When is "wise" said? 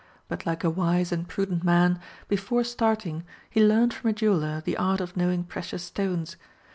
0.71-1.11